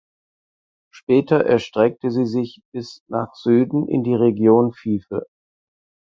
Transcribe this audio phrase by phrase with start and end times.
[0.91, 5.27] Später erstreckte sie sich bis nach Süden in die Region Fife.